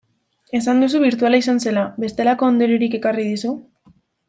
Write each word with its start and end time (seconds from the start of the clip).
Esan 0.59 0.79
duzu 0.83 1.01
birtuala 1.03 1.41
izan 1.43 1.61
zela, 1.67 1.85
bestelako 2.05 2.51
ondoriorik 2.55 2.97
ekarri 3.03 3.27
dizu? 3.31 3.53